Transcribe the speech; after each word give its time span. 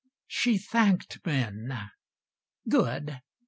She 0.25 0.57
thanked 0.57 1.23
men 1.27 1.77
good! 2.67 3.21